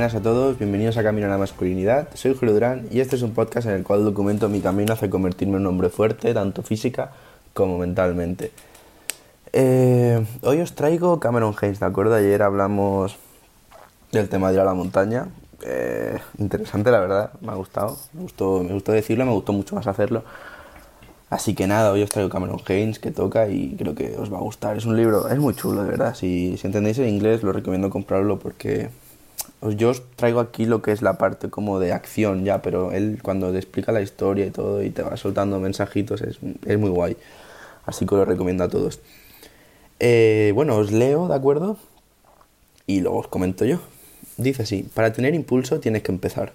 buenas 0.00 0.14
a 0.14 0.22
todos, 0.22 0.56
bienvenidos 0.56 0.96
a 0.96 1.02
Camino 1.02 1.26
a 1.26 1.30
la 1.30 1.36
Masculinidad. 1.36 2.08
Soy 2.14 2.34
Julio 2.34 2.54
Durán 2.54 2.86
y 2.90 3.00
este 3.00 3.16
es 3.16 3.22
un 3.22 3.32
podcast 3.32 3.66
en 3.66 3.74
el 3.74 3.82
cual 3.82 4.02
documento 4.02 4.48
mi 4.48 4.62
camino 4.62 4.94
hacia 4.94 5.10
convertirme 5.10 5.56
en 5.56 5.60
un 5.60 5.66
hombre 5.66 5.90
fuerte, 5.90 6.32
tanto 6.32 6.62
física 6.62 7.12
como 7.52 7.76
mentalmente. 7.76 8.50
Eh, 9.52 10.24
hoy 10.40 10.60
os 10.62 10.74
traigo 10.74 11.20
Cameron 11.20 11.54
Hayes, 11.60 11.80
¿de 11.80 11.84
acuerdo? 11.84 12.14
Ayer 12.14 12.42
hablamos 12.42 13.18
del 14.10 14.30
tema 14.30 14.48
de 14.48 14.54
ir 14.54 14.60
a 14.60 14.64
la 14.64 14.72
montaña. 14.72 15.28
Eh, 15.66 16.18
interesante, 16.38 16.90
la 16.90 17.00
verdad, 17.00 17.32
me 17.42 17.52
ha 17.52 17.56
gustado. 17.56 17.98
Me 18.14 18.22
gustó, 18.22 18.62
me 18.62 18.72
gustó 18.72 18.92
decirlo, 18.92 19.26
me 19.26 19.32
gustó 19.32 19.52
mucho 19.52 19.74
más 19.74 19.86
hacerlo. 19.86 20.24
Así 21.28 21.54
que 21.54 21.66
nada, 21.66 21.92
hoy 21.92 22.02
os 22.02 22.08
traigo 22.08 22.30
Cameron 22.30 22.62
Haynes 22.66 23.00
que 23.00 23.10
toca 23.10 23.50
y 23.50 23.76
creo 23.76 23.94
que 23.94 24.16
os 24.16 24.32
va 24.32 24.38
a 24.38 24.40
gustar. 24.40 24.78
Es 24.78 24.86
un 24.86 24.96
libro, 24.96 25.28
es 25.28 25.38
muy 25.38 25.54
chulo, 25.54 25.82
de 25.82 25.90
verdad. 25.90 26.14
Si, 26.14 26.56
si 26.56 26.66
entendéis 26.66 26.96
el 26.96 27.08
inglés, 27.08 27.42
lo 27.42 27.52
recomiendo 27.52 27.90
comprarlo 27.90 28.38
porque 28.38 28.88
yo 29.62 29.90
os 29.90 30.02
traigo 30.16 30.40
aquí 30.40 30.64
lo 30.64 30.80
que 30.80 30.92
es 30.92 31.02
la 31.02 31.18
parte 31.18 31.50
como 31.50 31.78
de 31.78 31.92
acción 31.92 32.44
ya, 32.44 32.62
pero 32.62 32.92
él 32.92 33.18
cuando 33.22 33.52
te 33.52 33.58
explica 33.58 33.92
la 33.92 34.00
historia 34.00 34.46
y 34.46 34.50
todo 34.50 34.82
y 34.82 34.90
te 34.90 35.02
va 35.02 35.16
soltando 35.16 35.60
mensajitos 35.60 36.22
es, 36.22 36.38
es 36.66 36.78
muy 36.78 36.90
guay. 36.90 37.16
Así 37.84 38.06
que 38.06 38.14
lo 38.14 38.24
recomiendo 38.24 38.64
a 38.64 38.68
todos. 38.68 39.00
Eh, 39.98 40.52
bueno, 40.54 40.76
os 40.76 40.92
leo, 40.92 41.28
¿de 41.28 41.34
acuerdo? 41.34 41.76
Y 42.86 43.00
luego 43.00 43.18
os 43.18 43.28
comento 43.28 43.64
yo. 43.64 43.80
Dice 44.38 44.62
así, 44.62 44.88
para 44.94 45.12
tener 45.12 45.34
impulso 45.34 45.80
tienes 45.80 46.02
que 46.02 46.12
empezar. 46.12 46.52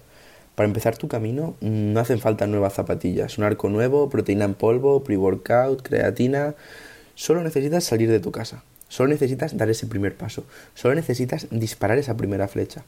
Para 0.56 0.66
empezar 0.66 0.96
tu 0.96 1.06
camino 1.06 1.54
mm, 1.60 1.92
no 1.92 2.00
hacen 2.00 2.18
falta 2.18 2.46
nuevas 2.46 2.72
zapatillas, 2.74 3.38
un 3.38 3.44
arco 3.44 3.68
nuevo, 3.68 4.08
proteína 4.08 4.46
en 4.46 4.54
polvo, 4.54 5.04
pre-workout, 5.04 5.82
creatina. 5.82 6.54
Solo 7.14 7.42
necesitas 7.42 7.84
salir 7.84 8.10
de 8.10 8.20
tu 8.20 8.32
casa. 8.32 8.62
Solo 8.88 9.08
necesitas 9.08 9.56
dar 9.56 9.68
ese 9.68 9.86
primer 9.86 10.14
paso. 10.14 10.44
Solo 10.74 10.94
necesitas 10.94 11.48
disparar 11.50 11.98
esa 11.98 12.16
primera 12.16 12.48
flecha. 12.48 12.84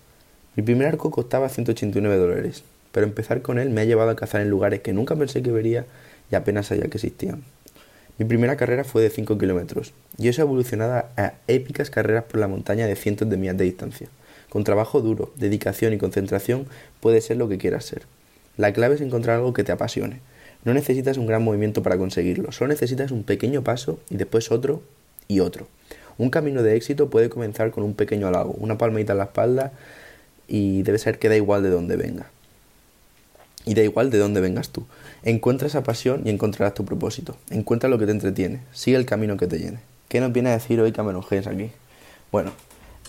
Mi 0.57 0.63
primer 0.63 0.89
arco 0.89 1.11
costaba 1.11 1.49
189 1.49 2.17
dólares, 2.17 2.65
pero 2.93 3.07
empezar 3.07 3.43
con 3.43 3.59
él 3.59 3.71
me 3.71 3.81
ha 3.81 3.85
llevado 3.85 4.11
a 4.11 4.17
cazar 4.17 4.41
en 4.41 4.51
lugares 4.51 4.81
que 4.81 4.93
nunca 4.93 5.17
pensé 5.17 5.43
que 5.43 5.53
vería 5.53 5.87
y 6.31 6.35
apenas 6.35 6.67
sabía 6.67 6.89
que 6.89 6.99
existían. 6.99 7.43
Mi 8.19 8.25
primera 8.25 8.57
carrera 8.57 8.83
fue 8.83 9.03
de 9.03 9.11
5 9.11 9.39
kilómetros 9.39 9.93
y 10.17 10.27
eso 10.27 10.43
ha 10.43 10.45
evolucionado 10.45 11.05
a 11.17 11.35
épicas 11.47 11.91
carreras 11.91 12.25
por 12.25 12.41
la 12.41 12.49
montaña 12.49 12.87
de 12.87 12.97
cientos 12.97 13.31
de 13.31 13.37
millas 13.37 13.57
de 13.57 13.65
distancia. 13.65 14.09
Con 14.49 14.65
trabajo 14.65 15.01
duro, 15.01 15.33
dedicación 15.37 15.93
y 15.93 15.99
concentración 15.99 16.67
puede 17.01 17.21
ser 17.21 17.37
lo 17.37 17.49
que 17.49 17.59
quieras 17.59 17.85
ser. 17.85 18.03
La 18.57 18.73
clave 18.73 18.97
es 18.97 19.01
encontrar 19.01 19.37
algo 19.37 19.53
que 19.53 19.63
te 19.63 19.71
apasione. 19.71 20.21
No 20.65 20.75
necesitas 20.75 21.17
un 21.19 21.27
gran 21.27 21.45
movimiento 21.45 21.85
para 21.85 21.97
conseguirlo, 21.99 22.51
solo 22.51 22.69
necesitas 22.69 23.13
un 23.13 23.23
pequeño 23.23 23.63
paso 23.63 24.01
y 24.11 24.17
después 24.17 24.51
otro 24.51 24.83
y 25.29 25.41
otro. 25.41 25.69
Un 26.17 26.31
camino 26.31 26.63
de 26.63 26.77
éxito 26.77 27.11
puede 27.11 27.29
comenzar 27.29 27.71
con 27.71 27.85
un 27.85 27.95
pequeño 27.95 28.27
halago, 28.27 28.55
una 28.59 28.77
palmadita 28.77 29.13
en 29.13 29.19
la 29.19 29.25
espalda 29.25 29.73
y 30.49 30.83
debe 30.83 30.99
ser 30.99 31.19
que 31.19 31.29
da 31.29 31.37
igual 31.37 31.63
de 31.63 31.71
dónde 31.71 31.97
venga. 31.97 32.27
Y 33.65 33.75
da 33.75 33.83
igual 33.83 34.11
de 34.11 34.19
dónde 34.19 34.41
vengas 34.41 34.71
tú. 34.71 34.85
Encuentra 35.23 35.69
esa 35.69 35.83
pasión 35.83 36.23
y 36.25 36.31
encontrarás 36.31 36.75
tu 36.75 36.85
propósito. 36.85 37.37
Encuentra 37.51 37.89
lo 37.89 37.99
que 37.99 38.07
te 38.07 38.13
entretiene. 38.13 38.63
Sigue 38.73 38.97
el 38.97 39.05
camino 39.05 39.37
que 39.37 39.47
te 39.47 39.59
llene. 39.59 39.79
¿Qué 40.09 40.21
nos 40.21 40.33
viene 40.33 40.49
a 40.49 40.53
decir 40.53 40.81
hoy 40.81 40.91
Cameron 40.91 41.23
Hayes 41.31 41.47
aquí? 41.47 41.71
Bueno, 42.33 42.51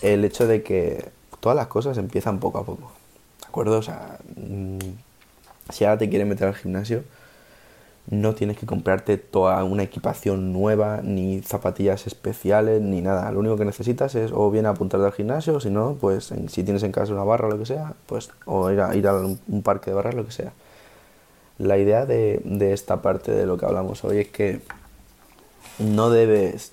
el 0.02 0.24
hecho 0.24 0.46
de 0.46 0.62
que 0.62 1.04
todas 1.40 1.56
las 1.56 1.66
cosas 1.66 1.96
empiezan 1.98 2.38
poco 2.40 2.58
a 2.58 2.66
poco. 2.66 2.92
¿De 3.40 3.46
acuerdo? 3.46 3.78
O 3.78 3.82
sea, 3.82 4.18
mm, 4.36 4.78
si 5.70 5.84
ahora 5.84 5.98
te 5.98 6.10
quieres 6.10 6.28
meter 6.28 6.48
al 6.48 6.54
gimnasio, 6.54 7.04
no 8.10 8.34
tienes 8.34 8.58
que 8.58 8.66
comprarte 8.66 9.16
toda 9.16 9.62
una 9.64 9.84
equipación 9.84 10.52
nueva, 10.52 11.00
ni 11.02 11.40
zapatillas 11.42 12.06
especiales, 12.06 12.82
ni 12.82 13.00
nada. 13.00 13.30
Lo 13.32 13.40
único 13.40 13.56
que 13.56 13.64
necesitas 13.64 14.14
es 14.14 14.32
o 14.32 14.50
bien 14.50 14.66
apuntarte 14.66 15.06
al 15.06 15.12
gimnasio, 15.12 15.54
o 15.54 15.60
si 15.60 15.70
no, 15.70 15.96
pues 16.00 16.32
si 16.48 16.64
tienes 16.64 16.82
en 16.82 16.92
casa 16.92 17.12
una 17.12 17.24
barra 17.24 17.48
o 17.48 17.50
lo 17.50 17.58
que 17.58 17.66
sea, 17.66 17.94
pues 18.06 18.30
o 18.46 18.70
ir 18.70 18.80
a, 18.80 18.94
ir 18.96 19.06
a 19.06 19.14
un 19.16 19.62
parque 19.62 19.90
de 19.90 19.96
barras, 19.96 20.14
lo 20.14 20.26
que 20.26 20.32
sea. 20.32 20.52
La 21.58 21.78
idea 21.78 22.06
de, 22.06 22.40
de 22.44 22.72
esta 22.72 23.02
parte 23.02 23.32
de 23.32 23.46
lo 23.46 23.56
que 23.58 23.66
hablamos 23.66 24.04
hoy 24.04 24.18
es 24.18 24.28
que 24.28 24.60
no 25.78 26.10
debes, 26.10 26.72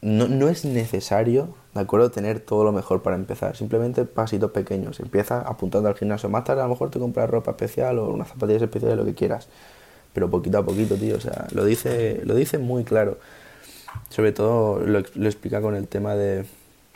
no, 0.00 0.28
no 0.28 0.48
es 0.48 0.64
necesario 0.64 1.54
¿de 1.74 1.80
acuerdo? 1.80 2.10
Tener 2.10 2.40
todo 2.40 2.64
lo 2.64 2.72
mejor 2.72 3.02
para 3.02 3.16
empezar. 3.16 3.56
Simplemente 3.56 4.04
pasitos 4.04 4.50
pequeños. 4.50 5.00
Empieza 5.00 5.40
apuntando 5.40 5.88
al 5.88 5.94
gimnasio. 5.94 6.28
Más 6.28 6.44
tarde 6.44 6.60
a 6.60 6.64
lo 6.64 6.70
mejor 6.70 6.90
te 6.90 6.98
compras 6.98 7.30
ropa 7.30 7.52
especial 7.52 7.98
o 7.98 8.10
unas 8.10 8.28
zapatillas 8.28 8.62
especiales, 8.62 8.98
lo 8.98 9.04
que 9.04 9.14
quieras. 9.14 9.48
Pero 10.12 10.30
poquito 10.30 10.58
a 10.58 10.64
poquito, 10.64 10.96
tío. 10.96 11.16
O 11.16 11.20
sea, 11.20 11.46
lo 11.52 11.64
dice, 11.64 12.20
lo 12.24 12.34
dice 12.34 12.58
muy 12.58 12.84
claro. 12.84 13.18
Sobre 14.08 14.32
todo 14.32 14.80
lo, 14.80 15.02
lo 15.14 15.26
explica 15.26 15.60
con 15.60 15.74
el 15.74 15.88
tema 15.88 16.14
de, 16.14 16.44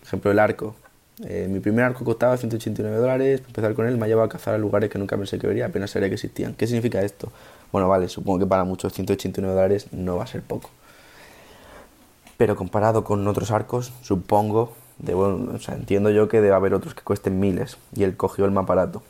ejemplo, 0.03 0.31
el 0.31 0.39
arco. 0.39 0.77
Eh, 1.25 1.49
mi 1.51 1.61
primer 1.61 1.85
arco 1.85 2.05
costaba 2.05 2.37
189 2.37 2.97
dólares. 2.97 3.43
Empezar 3.47 3.75
con 3.75 3.87
él 3.87 3.97
me 3.97 4.05
ha 4.05 4.09
llevado 4.09 4.27
a 4.27 4.29
cazar 4.29 4.55
a 4.55 4.59
lugares 4.59 4.91
que 4.91 4.99
nunca 4.99 5.17
pensé 5.17 5.39
que 5.39 5.47
vería, 5.47 5.67
apenas 5.67 5.91
sabía 5.91 6.09
que 6.09 6.15
existían. 6.15 6.55
¿Qué 6.55 6.67
significa 6.67 7.01
esto? 7.03 7.33
Bueno, 7.73 7.89
vale, 7.89 8.09
supongo 8.09 8.41
que 8.41 8.47
para 8.47 8.65
muchos 8.65 8.93
189 8.93 9.55
dólares 9.55 9.87
no 9.93 10.17
va 10.17 10.25
a 10.25 10.27
ser 10.27 10.43
poco 10.43 10.71
pero 12.37 12.57
comparado 12.57 13.05
con 13.05 13.27
otros 13.29 13.51
arcos, 13.51 13.93
supongo, 14.03 14.73
de, 14.99 15.15
o 15.15 15.59
sea, 15.59 15.75
entiendo 15.75 16.11
yo 16.11 16.29
que 16.29 16.41
debe 16.41 16.55
haber 16.55 16.75
otros 16.75 16.95
que 16.95 17.03
cuesten 17.03 17.41
miles 17.41 17.79
y 17.95 18.05
él 18.05 18.17
cogió 18.17 18.45
el 18.45 18.51
más 18.51 18.67
barato. 18.67 19.03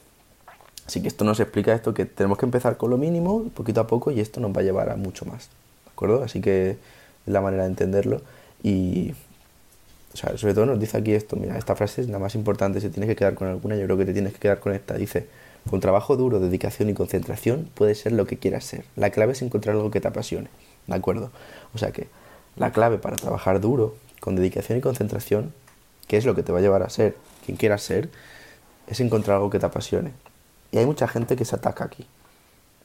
Así 0.86 1.02
que 1.02 1.08
esto 1.08 1.24
nos 1.24 1.40
explica 1.40 1.74
esto, 1.74 1.94
que 1.94 2.04
tenemos 2.04 2.38
que 2.38 2.46
empezar 2.46 2.76
con 2.76 2.90
lo 2.90 2.98
mínimo, 2.98 3.48
poquito 3.54 3.80
a 3.80 3.86
poco, 3.86 4.10
y 4.10 4.20
esto 4.20 4.40
nos 4.40 4.52
va 4.52 4.60
a 4.60 4.64
llevar 4.64 4.90
a 4.90 4.96
mucho 4.96 5.24
más. 5.24 5.48
¿De 5.84 5.90
acuerdo? 5.92 6.22
Así 6.22 6.40
que 6.40 6.70
es 6.70 6.78
la 7.26 7.40
manera 7.40 7.64
de 7.64 7.70
entenderlo. 7.70 8.20
Y 8.62 9.14
o 10.16 10.18
sea, 10.18 10.38
sobre 10.38 10.54
todo 10.54 10.64
nos 10.64 10.80
dice 10.80 10.96
aquí 10.96 11.12
esto, 11.12 11.36
mira, 11.36 11.58
esta 11.58 11.76
frase 11.76 12.00
es 12.00 12.08
la 12.08 12.18
más 12.18 12.34
importante, 12.34 12.80
si 12.80 12.88
tienes 12.88 13.08
que 13.08 13.16
quedar 13.16 13.34
con 13.34 13.48
alguna, 13.48 13.76
yo 13.76 13.84
creo 13.84 13.98
que 13.98 14.06
te 14.06 14.14
tienes 14.14 14.32
que 14.32 14.38
quedar 14.38 14.60
con 14.60 14.72
esta. 14.72 14.94
Dice, 14.94 15.26
con 15.68 15.80
trabajo 15.80 16.16
duro, 16.16 16.40
dedicación 16.40 16.88
y 16.88 16.94
concentración 16.94 17.68
puedes 17.74 18.00
ser 18.00 18.12
lo 18.12 18.26
que 18.26 18.38
quieras 18.38 18.64
ser. 18.64 18.86
La 18.96 19.10
clave 19.10 19.32
es 19.32 19.42
encontrar 19.42 19.76
algo 19.76 19.90
que 19.90 20.00
te 20.00 20.08
apasione. 20.08 20.48
¿De 20.86 20.94
acuerdo? 20.94 21.30
O 21.74 21.78
sea 21.78 21.90
que 21.90 22.06
la 22.56 22.72
clave 22.72 22.96
para 22.96 23.16
trabajar 23.16 23.60
duro, 23.60 23.94
con 24.20 24.36
dedicación 24.36 24.78
y 24.78 24.80
concentración, 24.80 25.52
que 26.08 26.16
es 26.16 26.24
lo 26.24 26.34
que 26.34 26.42
te 26.42 26.50
va 26.50 26.60
a 26.60 26.62
llevar 26.62 26.82
a 26.82 26.88
ser 26.88 27.14
quien 27.44 27.58
quieras 27.58 27.82
ser, 27.82 28.08
es 28.86 29.00
encontrar 29.00 29.36
algo 29.36 29.50
que 29.50 29.58
te 29.58 29.66
apasione. 29.66 30.12
Y 30.72 30.78
hay 30.78 30.86
mucha 30.86 31.08
gente 31.08 31.36
que 31.36 31.44
se 31.44 31.56
ataca 31.56 31.84
aquí. 31.84 32.06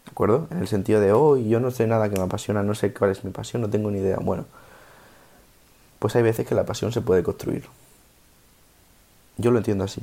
¿De 0.06 0.12
acuerdo? 0.12 0.48
En 0.52 0.58
el 0.60 0.68
sentido 0.68 1.00
de, 1.00 1.12
oh, 1.12 1.38
yo 1.38 1.60
no 1.60 1.72
sé 1.72 1.88
nada 1.88 2.10
que 2.10 2.16
me 2.18 2.24
apasiona, 2.24 2.64
no 2.64 2.76
sé 2.76 2.94
cuál 2.94 3.12
es 3.12 3.24
mi 3.24 3.32
pasión, 3.32 3.62
no 3.62 3.70
tengo 3.70 3.92
ni 3.92 4.00
idea. 4.00 4.18
Bueno, 4.18 4.46
pues 6.00 6.16
hay 6.16 6.24
veces 6.24 6.48
que 6.48 6.56
la 6.56 6.66
pasión 6.66 6.92
se 6.92 7.02
puede 7.02 7.24
construir. 7.24 7.66
Yo 9.38 9.52
lo 9.52 9.58
entiendo 9.58 9.84
así. 9.84 10.02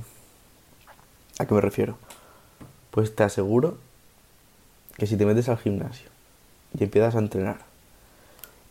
¿A 1.39 1.47
qué 1.47 1.55
me 1.55 1.61
refiero? 1.61 1.97
Pues 2.91 3.15
te 3.15 3.23
aseguro 3.23 3.79
que 4.97 5.07
si 5.07 5.17
te 5.17 5.27
metes 5.27 5.49
al 5.49 5.59
gimnasio 5.59 6.09
y 6.79 6.85
empiezas 6.85 7.15
a 7.15 7.19
entrenar 7.19 7.59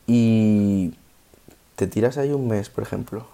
y 0.05 0.93
te 1.75 1.87
tiras 1.87 2.17
ahí 2.17 2.31
un 2.31 2.47
mes, 2.47 2.69
por 2.69 2.83
ejemplo, 2.83 3.25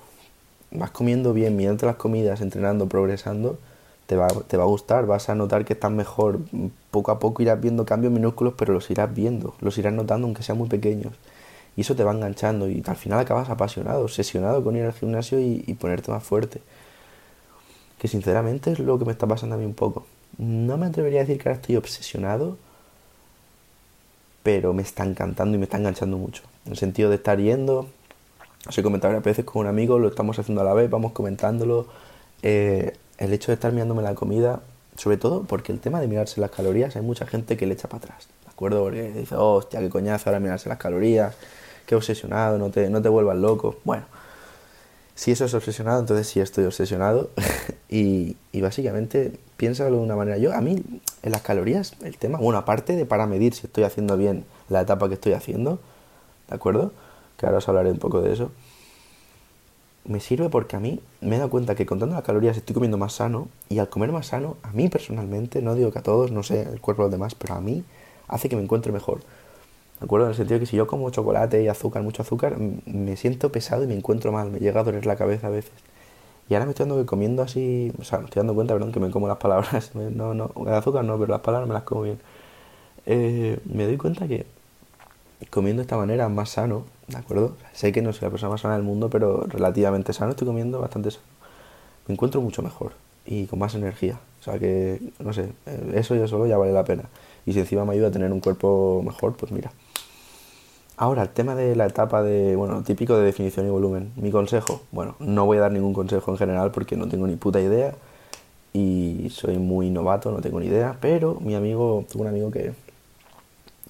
vas 0.72 0.92
comiendo 0.92 1.34
bien, 1.34 1.56
mirando 1.56 1.86
las 1.86 1.96
comidas, 1.96 2.42
entrenando, 2.42 2.88
progresando, 2.88 3.58
te 4.48 4.58
va, 4.58 4.64
a 4.64 4.68
gustar, 4.68 5.06
vas 5.06 5.30
a 5.30 5.36
notar 5.36 5.66
que 5.66 5.74
estás 5.74 5.92
mejor. 5.92 6.40
Poco 6.92 7.12
a 7.12 7.20
poco 7.20 7.42
irás 7.42 7.60
viendo 7.60 7.86
cambios 7.86 8.14
minúsculos, 8.14 8.54
pero 8.58 8.74
los 8.74 8.90
irás 8.92 9.14
viendo, 9.14 9.56
los 9.62 9.78
irás 9.78 9.94
notando 9.94 10.28
aunque 10.28 10.44
sean 10.44 10.58
muy 10.58 10.70
pequeños. 10.70 11.14
Y 11.76 11.82
eso 11.82 11.96
te 11.96 12.04
va 12.04 12.12
enganchando 12.12 12.70
y 12.70 12.84
al 12.86 12.96
final 12.96 13.20
acabas 13.20 13.50
apasionado, 13.50 14.04
obsesionado 14.04 14.64
con 14.64 14.76
ir 14.76 14.84
al 14.84 14.94
gimnasio 14.94 15.40
y, 15.40 15.64
y 15.66 15.74
ponerte 15.74 16.12
más 16.12 16.24
fuerte. 16.24 16.62
Que 18.00 18.08
sinceramente 18.08 18.72
es 18.72 18.80
lo 18.80 19.00
que 19.00 19.06
me 19.06 19.12
está 19.12 19.28
pasando 19.28 19.56
a 19.56 19.58
mí 19.58 19.66
un 19.66 19.74
poco. 19.74 20.06
No 20.38 20.78
me 20.78 20.88
atrevería 20.88 21.22
a 21.22 21.24
decir 21.24 21.42
que 21.42 21.50
ahora 21.50 21.60
estoy 21.60 21.76
obsesionado, 21.76 22.58
pero 24.44 24.74
me 24.74 24.82
está 24.82 25.06
encantando 25.06 25.56
y 25.56 25.58
me 25.58 25.66
está 25.66 25.78
enganchando 25.78 26.18
mucho. 26.18 26.44
En 26.66 26.74
el 26.74 26.78
sentido 26.78 27.10
de 27.10 27.16
estar 27.16 27.40
yendo, 27.40 27.88
os 28.68 28.78
he 28.78 28.84
comentado 28.84 29.14
varias 29.14 29.26
veces 29.26 29.46
con 29.46 29.62
un 29.62 29.68
amigo, 29.68 30.00
lo 30.00 30.08
estamos 30.08 30.38
haciendo 30.40 30.62
a 30.62 30.66
la 30.66 30.74
vez, 30.74 30.90
vamos 30.90 31.12
comentándolo. 31.12 31.88
Eh, 32.42 32.94
el 33.18 33.34
hecho 33.34 33.52
de 33.52 33.56
estar 33.56 33.72
mirándome 33.72 34.02
la 34.02 34.16
comida, 34.16 34.62
sobre 34.98 35.18
todo 35.18 35.44
porque 35.44 35.72
el 35.72 35.80
tema 35.80 36.00
de 36.00 36.08
mirarse 36.08 36.42
las 36.42 36.52
calorías, 36.52 36.96
hay 36.96 37.02
mucha 37.02 37.26
gente 37.26 37.58
que 37.58 37.66
le 37.66 37.74
echa 37.74 37.88
para 37.88 38.06
atrás, 38.06 38.28
¿de 38.44 38.52
acuerdo? 38.52 38.84
Porque 38.84 39.12
dice, 39.12 39.36
hostia, 39.36 39.80
qué 39.80 39.90
coñazo 39.90 40.30
ahora 40.30 40.40
mirarse 40.40 40.70
las 40.70 40.78
calorías, 40.78 41.36
qué 41.86 41.96
obsesionado, 41.96 42.58
no 42.58 42.70
te, 42.70 42.90
no 42.90 43.02
te 43.02 43.10
vuelvas 43.10 43.38
loco. 43.38 43.78
Bueno, 43.84 44.06
si 45.16 45.32
eso 45.32 45.46
es 45.46 45.54
obsesionado, 45.54 46.00
entonces 46.00 46.28
sí 46.28 46.40
estoy 46.40 46.66
obsesionado. 46.66 47.30
y, 47.90 48.36
y, 48.52 48.62
básicamente, 48.62 49.34
piénsalo 49.58 49.98
de 49.98 50.04
una 50.04 50.16
manera. 50.16 50.38
Yo, 50.38 50.54
a 50.54 50.62
mí, 50.62 50.84
en 51.22 51.32
las 51.32 51.42
calorías, 51.42 51.94
el 52.04 52.18
tema, 52.18 52.40
bueno, 52.40 52.58
aparte 52.58 52.96
de 52.96 53.06
para 53.06 53.28
medir 53.28 53.54
si 53.54 53.68
estoy 53.68 53.84
haciendo 53.84 54.18
bien 54.18 54.46
la 54.70 54.82
etapa 54.82 55.08
que 55.08 55.16
estoy 55.16 55.34
haciendo, 55.34 55.80
¿de 56.50 56.56
acuerdo? 56.56 56.92
Que 57.38 57.46
ahora 57.46 57.60
os 57.60 57.70
hablaré 57.70 57.92
un 57.92 58.00
poco 58.00 58.22
de 58.22 58.34
eso. 58.34 58.52
Me 60.06 60.20
sirve 60.20 60.50
porque 60.50 60.76
a 60.76 60.80
mí 60.80 61.00
me 61.22 61.36
he 61.36 61.40
dado 61.40 61.50
cuenta 61.50 61.76
que 61.76 61.86
contando 61.86 62.16
las 62.16 62.24
calorías 62.24 62.58
estoy 62.58 62.74
comiendo 62.74 62.98
más 62.98 63.14
sano 63.14 63.48
y 63.70 63.80
al 63.80 63.90
comer 63.90 64.12
más 64.12 64.28
sano, 64.28 64.58
a 64.64 64.72
mí 64.72 64.90
personalmente, 64.90 65.62
no 65.62 65.76
digo 65.76 65.92
que 65.92 66.00
a 66.00 66.04
todos, 66.04 66.32
no 66.32 66.44
sé, 66.44 66.64
el 66.64 66.82
cuerpo 66.82 67.04
de 67.04 67.08
los 67.08 67.12
demás, 67.12 67.36
pero 67.36 67.56
a 67.56 67.62
mí 67.62 67.84
hace 68.28 68.50
que 68.50 68.56
me 68.56 68.64
encuentre 68.64 68.92
mejor. 68.92 69.20
¿De 70.00 70.06
acuerdo? 70.06 70.26
En 70.26 70.32
el 70.32 70.36
sentido 70.36 70.60
que 70.60 70.66
si 70.66 70.76
yo 70.76 70.88
como 70.88 71.10
chocolate 71.10 71.64
y 71.64 71.70
azúcar, 71.70 72.04
mucho 72.04 72.22
azúcar, 72.24 72.58
me 72.58 73.16
siento 73.16 73.52
pesado 73.52 73.84
y 73.84 73.88
me 73.88 73.96
encuentro 73.96 74.32
mal, 74.34 74.52
me 74.52 74.60
llega 74.60 74.82
a 74.82 74.84
doler 74.84 75.06
la 75.06 75.16
cabeza 75.16 75.48
a 75.48 75.50
veces. 75.50 75.72
Y 76.50 76.56
ahora 76.56 76.66
me 76.66 76.72
estoy 76.72 76.86
dando 76.86 77.02
que 77.02 77.06
comiendo 77.06 77.42
así, 77.42 77.94
o 78.00 78.04
sea, 78.04 78.20
me 78.20 78.26
estoy 78.26 78.42
dando 78.42 78.54
cuenta, 78.54 78.74
perdón, 78.74 78.92
que 78.92 79.00
me 79.00 79.10
como 79.12 79.28
las 79.28 79.38
palabras, 79.38 79.92
no, 79.96 80.34
no, 80.34 80.52
el 80.68 80.74
azúcar 80.74 81.06
no, 81.06 81.18
pero 81.18 81.32
las 81.32 81.42
palabras 81.42 81.68
me 81.68 81.74
las 81.74 81.84
como 81.84 82.02
bien. 82.02 82.20
Eh, 83.06 83.60
me 83.66 83.86
doy 83.86 83.98
cuenta 83.98 84.28
que 84.28 84.46
comiendo 85.50 85.82
de 85.82 85.84
esta 85.84 85.98
manera 85.98 86.30
más 86.30 86.50
sano, 86.50 86.86
¿de 87.08 87.18
acuerdo? 87.18 87.56
Sé 87.74 87.92
que 87.92 88.02
no 88.02 88.14
soy 88.14 88.24
la 88.24 88.30
persona 88.30 88.52
más 88.52 88.62
sana 88.62 88.76
del 88.76 88.84
mundo, 88.84 89.10
pero 89.10 89.46
relativamente 89.48 90.14
sano, 90.14 90.32
estoy 90.32 90.48
comiendo 90.48 90.80
bastante 90.80 91.12
sano. 91.12 91.26
Me 92.08 92.14
encuentro 92.14 92.42
mucho 92.42 92.62
mejor 92.62 92.94
y 93.26 93.46
con 93.46 93.60
más 93.60 93.76
energía. 93.76 94.20
O 94.40 94.44
sea 94.44 94.60
que, 94.60 95.02
no 95.20 95.34
sé, 95.34 95.50
eh, 95.66 95.92
eso 95.96 96.16
ya 96.16 96.28
solo 96.28 96.48
ya 96.48 96.58
vale 96.58 96.74
la 96.74 96.84
pena. 96.84 97.04
Y 97.46 97.54
si 97.54 97.60
encima 97.60 97.86
me 97.86 97.94
ayuda 97.94 98.08
a 98.08 98.12
tener 98.12 98.32
un 98.32 98.40
cuerpo 98.40 99.02
mejor, 99.06 99.34
pues 99.36 99.52
mira. 99.52 99.72
Ahora, 100.98 101.24
el 101.24 101.30
tema 101.30 101.56
de 101.56 101.76
la 101.76 101.86
etapa 101.86 102.22
de, 102.22 102.56
bueno, 102.56 102.84
típico 102.84 103.18
de 103.18 103.26
definición 103.26 103.66
y 103.66 103.70
volumen. 103.70 104.12
Mi 104.16 104.32
consejo, 104.32 104.82
bueno, 104.92 105.16
no 105.20 105.46
voy 105.46 105.58
a 105.58 105.62
dar 105.62 105.72
ningún 105.72 105.94
consejo 105.94 106.32
en 106.32 106.38
general 106.38 106.72
porque 106.72 106.96
no 106.96 107.08
tengo 107.08 107.26
ni 107.26 107.36
puta 107.36 107.60
idea 107.60 107.96
y 108.74 109.30
soy 109.32 109.58
muy 109.58 109.90
novato, 109.90 110.32
no 110.32 110.42
tengo 110.42 110.60
ni 110.60 110.68
idea, 110.68 110.98
pero 111.00 111.40
mi 111.40 111.56
amigo, 111.56 112.06
tuvo 112.12 112.24
un 112.24 112.30
amigo 112.30 112.52
que, 112.52 112.74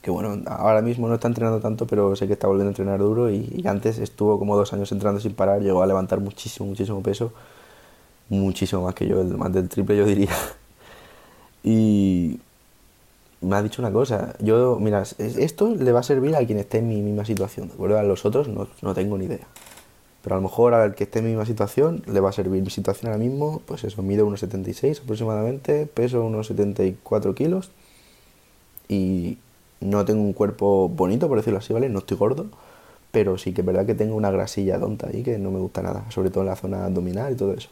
que 0.03 0.11
bueno, 0.11 0.43
ahora 0.47 0.81
mismo 0.81 1.07
no 1.07 1.15
está 1.15 1.29
entrenando 1.29 1.61
tanto, 1.61 1.87
pero 1.87 2.13
sé 2.17 2.27
que 2.27 2.33
está 2.33 2.47
volviendo 2.47 2.67
a 2.67 2.71
entrenar 2.71 2.99
duro 2.99 3.31
y, 3.31 3.63
antes 3.65 3.99
estuvo 3.99 4.37
como 4.37 4.57
dos 4.57 4.73
años 4.73 4.91
entrenando 4.91 5.21
sin 5.21 5.33
parar, 5.33 5.61
llegó 5.61 5.81
a 5.81 5.87
levantar 5.87 6.19
muchísimo, 6.19 6.67
muchísimo 6.67 7.01
peso, 7.01 7.31
muchísimo 8.27 8.83
más 8.83 8.95
que 8.95 9.07
yo, 9.07 9.23
más 9.23 9.53
del 9.53 9.69
triple 9.69 9.97
yo 9.97 10.05
diría. 10.05 10.29
Y 11.65 12.41
me 13.39 13.55
ha 13.55 13.63
dicho 13.63 13.81
una 13.81 13.93
cosa, 13.93 14.35
yo, 14.39 14.77
mira, 14.81 15.03
esto 15.17 15.73
le 15.73 15.93
va 15.93 16.01
a 16.01 16.03
servir 16.03 16.35
a 16.35 16.45
quien 16.45 16.59
esté 16.59 16.79
en 16.79 16.89
mi 16.89 17.01
misma 17.01 17.23
situación, 17.23 17.69
¿de 17.69 17.75
acuerdo? 17.75 17.97
A 17.97 18.03
los 18.03 18.25
otros 18.25 18.49
no, 18.49 18.67
no 18.81 18.93
tengo 18.93 19.17
ni 19.17 19.25
idea. 19.25 19.47
Pero 20.21 20.35
a 20.35 20.39
lo 20.39 20.41
mejor 20.41 20.73
al 20.73 20.93
que 20.93 21.05
esté 21.05 21.19
en 21.19 21.25
mi 21.25 21.31
misma 21.31 21.45
situación 21.45 22.03
le 22.05 22.19
va 22.19 22.31
a 22.31 22.33
servir. 22.33 22.61
Mi 22.61 22.69
situación 22.69 23.13
ahora 23.13 23.23
mismo, 23.23 23.61
pues 23.65 23.85
eso, 23.85 24.01
mido 24.03 24.25
unos 24.25 24.41
76 24.41 24.99
aproximadamente, 25.03 25.85
peso 25.85 26.25
unos 26.25 26.47
74 26.47 27.33
kilos 27.33 27.71
y 28.89 29.37
no 29.83 30.05
tengo 30.05 30.21
un 30.21 30.33
cuerpo 30.33 30.89
bonito, 30.89 31.27
por 31.27 31.37
decirlo 31.37 31.59
así, 31.59 31.73
¿vale? 31.73 31.89
No 31.89 31.99
estoy 31.99 32.17
gordo, 32.17 32.47
pero 33.11 33.37
sí 33.37 33.53
que 33.53 33.61
es 33.61 33.67
verdad 33.67 33.85
que 33.85 33.95
tengo 33.95 34.15
una 34.15 34.31
grasilla 34.31 34.79
tonta 34.79 35.07
ahí 35.07 35.23
que 35.23 35.37
no 35.37 35.51
me 35.51 35.59
gusta 35.59 35.81
nada, 35.81 36.05
sobre 36.09 36.29
todo 36.29 36.41
en 36.41 36.49
la 36.49 36.55
zona 36.55 36.85
abdominal 36.85 37.33
y 37.33 37.35
todo 37.35 37.53
eso. 37.53 37.69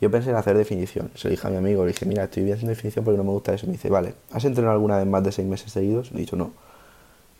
Yo 0.00 0.10
pensé 0.10 0.30
en 0.30 0.36
hacer 0.36 0.56
definición. 0.56 1.10
Se 1.14 1.28
lo 1.28 1.30
dije 1.30 1.46
a 1.46 1.50
mi 1.50 1.56
amigo, 1.56 1.82
le 1.84 1.92
dije, 1.92 2.04
mira, 2.04 2.24
estoy 2.24 2.50
haciendo 2.50 2.70
definición 2.70 3.04
porque 3.04 3.16
no 3.16 3.24
me 3.24 3.30
gusta 3.30 3.54
eso. 3.54 3.66
Me 3.66 3.72
dice, 3.72 3.88
vale, 3.88 4.14
¿has 4.32 4.44
entrenado 4.44 4.74
alguna 4.74 4.98
vez 4.98 5.06
más 5.06 5.24
de 5.24 5.32
seis 5.32 5.48
meses 5.48 5.72
seguidos? 5.72 6.10
Le 6.12 6.18
he 6.18 6.20
dicho, 6.20 6.36
no. 6.36 6.52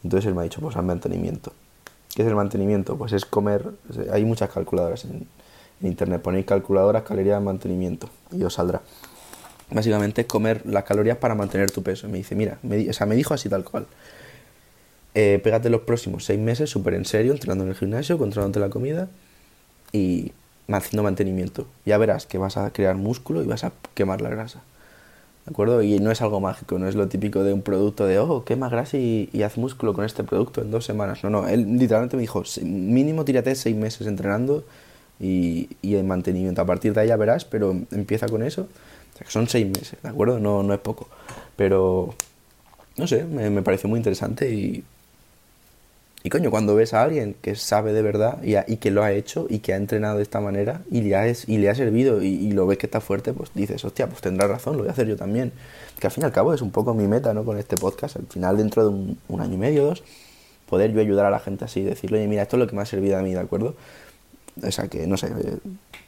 Entonces 0.02 0.26
él 0.26 0.34
me 0.34 0.40
ha 0.40 0.44
dicho, 0.44 0.60
pues 0.60 0.76
al 0.76 0.84
mantenimiento. 0.84 1.52
¿Qué 2.14 2.22
es 2.22 2.28
el 2.28 2.34
mantenimiento? 2.34 2.96
Pues 2.96 3.12
es 3.12 3.24
comer, 3.24 3.72
hay 4.12 4.24
muchas 4.24 4.50
calculadoras 4.50 5.04
en, 5.04 5.26
internet, 5.82 6.22
ponéis 6.22 6.46
calculadoras, 6.46 7.02
calorías 7.02 7.38
de 7.40 7.44
mantenimiento 7.44 8.08
y 8.32 8.42
os 8.44 8.54
saldrá 8.54 8.80
básicamente 9.74 10.22
es 10.22 10.26
comer 10.26 10.64
las 10.64 10.84
calorías 10.84 11.18
para 11.18 11.34
mantener 11.34 11.70
tu 11.70 11.82
peso. 11.82 12.08
me 12.08 12.18
dice, 12.18 12.34
mira, 12.34 12.58
me, 12.62 12.88
o 12.88 12.92
sea, 12.92 13.06
me 13.06 13.16
dijo 13.16 13.34
así 13.34 13.48
tal 13.48 13.64
cual. 13.64 13.86
Eh, 15.14 15.40
pégate 15.42 15.68
los 15.68 15.82
próximos 15.82 16.24
seis 16.24 16.40
meses 16.40 16.70
súper 16.70 16.94
en 16.94 17.04
serio, 17.04 17.32
entrenando 17.32 17.64
en 17.64 17.70
el 17.70 17.76
gimnasio, 17.76 18.16
controlándote 18.16 18.60
la 18.60 18.70
comida 18.70 19.08
y 19.92 20.32
haciendo 20.68 21.02
mantenimiento. 21.02 21.66
Ya 21.84 21.98
verás 21.98 22.26
que 22.26 22.38
vas 22.38 22.56
a 22.56 22.72
crear 22.72 22.96
músculo 22.96 23.42
y 23.42 23.46
vas 23.46 23.64
a 23.64 23.72
quemar 23.94 24.20
la 24.20 24.30
grasa. 24.30 24.62
¿De 25.44 25.50
acuerdo? 25.50 25.82
Y 25.82 25.98
no 26.00 26.10
es 26.10 26.22
algo 26.22 26.40
mágico, 26.40 26.78
no 26.78 26.88
es 26.88 26.94
lo 26.94 27.06
típico 27.08 27.42
de 27.44 27.52
un 27.52 27.60
producto 27.60 28.06
de, 28.06 28.18
oh, 28.18 28.44
quema 28.44 28.70
grasa 28.70 28.96
y, 28.96 29.28
y 29.32 29.42
haz 29.42 29.58
músculo 29.58 29.92
con 29.92 30.04
este 30.04 30.24
producto 30.24 30.62
en 30.62 30.70
dos 30.70 30.86
semanas. 30.86 31.22
No, 31.22 31.30
no, 31.30 31.48
él 31.48 31.76
literalmente 31.78 32.16
me 32.16 32.22
dijo, 32.22 32.42
mínimo 32.62 33.24
tírate 33.24 33.54
seis 33.54 33.76
meses 33.76 34.06
entrenando 34.06 34.64
y, 35.20 35.68
y 35.82 35.96
en 35.96 36.08
mantenimiento. 36.08 36.62
A 36.62 36.64
partir 36.64 36.94
de 36.94 37.02
ahí 37.02 37.08
ya 37.08 37.16
verás, 37.16 37.44
pero 37.44 37.76
empieza 37.90 38.26
con 38.28 38.42
eso 38.42 38.68
o 39.14 39.16
sea, 39.16 39.24
que 39.26 39.32
son 39.32 39.48
seis 39.48 39.66
meses, 39.66 39.96
¿de 40.02 40.08
acuerdo? 40.08 40.40
No, 40.40 40.62
no 40.62 40.74
es 40.74 40.80
poco. 40.80 41.08
Pero, 41.56 42.14
no 42.96 43.06
sé, 43.06 43.24
me, 43.24 43.48
me 43.50 43.62
pareció 43.62 43.88
muy 43.88 43.98
interesante 43.98 44.50
y... 44.52 44.84
Y 46.26 46.30
coño, 46.30 46.50
cuando 46.50 46.74
ves 46.74 46.94
a 46.94 47.02
alguien 47.02 47.36
que 47.42 47.54
sabe 47.54 47.92
de 47.92 48.00
verdad 48.00 48.42
y, 48.42 48.54
y, 48.72 48.78
que 48.78 48.90
lo 48.90 49.02
ha 49.02 49.12
hecho 49.12 49.46
y 49.50 49.58
que 49.58 49.74
ha 49.74 49.76
entrenado 49.76 50.16
de 50.16 50.22
esta 50.22 50.40
manera 50.40 50.80
y 50.90 51.02
le 51.02 51.14
ha, 51.16 51.26
y 51.28 51.58
le 51.58 51.68
ha 51.68 51.74
servido 51.74 52.22
y, 52.22 52.50
lo 52.52 52.66
ves 52.66 52.78
que 52.78 52.86
está 52.86 53.02
fuerte, 53.02 53.34
pues 53.34 53.50
dices, 53.54 53.84
hostia, 53.84 54.06
pues 54.08 54.22
tendrá 54.22 54.48
razón, 54.48 54.78
lo 54.78 54.84
voy 54.84 54.88
a 54.88 54.92
hacer 54.92 55.06
yo 55.06 55.18
también. 55.18 55.52
Que 56.00 56.06
al 56.06 56.10
fin 56.10 56.22
y 56.22 56.24
al 56.24 56.32
cabo 56.32 56.54
es 56.54 56.62
un 56.62 56.70
poco 56.70 56.94
mi 56.94 57.06
meta, 57.06 57.34
¿no? 57.34 57.44
Con 57.44 57.58
este 57.58 57.76
podcast, 57.76 58.16
al 58.16 58.26
final 58.26 58.56
dentro 58.56 58.84
de 58.84 58.88
un, 58.88 59.18
un 59.28 59.40
año 59.42 59.52
y 59.52 59.58
medio, 59.58 59.84
dos, 59.84 60.02
poder 60.66 60.94
yo 60.94 61.00
ayudar 61.02 61.26
a 61.26 61.30
la 61.30 61.40
gente 61.40 61.66
así, 61.66 61.82
decirle, 61.82 62.20
oye, 62.20 62.26
mira, 62.26 62.40
esto 62.40 62.56
es 62.56 62.60
lo 62.60 62.66
que 62.68 62.74
me 62.74 62.80
ha 62.80 62.86
servido 62.86 63.18
a 63.18 63.22
mí, 63.22 63.34
¿de 63.34 63.40
acuerdo? 63.40 63.74
O 64.62 64.70
sea, 64.70 64.88
que, 64.88 65.06
no 65.06 65.16
sé, 65.16 65.28
eh, 65.28 65.58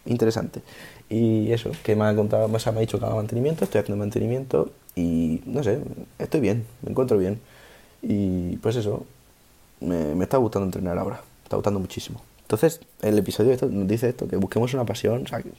interesante. 0.04 0.62
Y 1.08 1.52
eso, 1.52 1.70
que 1.82 1.96
me 1.96 2.04
ha 2.04 2.14
contado, 2.14 2.48
me 2.48 2.58
ha 2.58 2.81
dicho 2.81 2.98
que 2.98 3.04
haga 3.04 3.14
mantenimiento, 3.14 3.64
estoy 3.64 3.81
haciendo 3.81 4.02
mantenimiento 4.02 4.70
y 4.94 5.43
no 5.46 5.62
sé, 5.62 5.81
estoy 6.19 6.40
bien, 6.40 6.64
me 6.82 6.90
encuentro 6.90 7.19
bien. 7.19 7.40
Y 8.02 8.56
pues 8.58 8.76
eso, 8.76 9.04
me, 9.81 10.14
me 10.14 10.25
está 10.25 10.37
gustando 10.37 10.66
entrenar 10.66 10.98
ahora, 10.98 11.16
me 11.16 11.44
está 11.44 11.56
gustando 11.56 11.81
muchísimo. 11.81 12.20
Entonces, 12.43 12.81
el 13.02 13.19
episodio 13.19 13.56
nos 13.69 13.88
dice 13.88 14.08
esto, 14.08 14.28
que 14.28 14.37
busquemos 14.37 14.72
una 14.75 14.84
pasión, 14.84 15.25
o 15.25 15.26
sea, 15.26 15.43
que 15.43 15.50